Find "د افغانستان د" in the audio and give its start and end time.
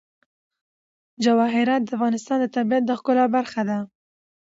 1.83-2.45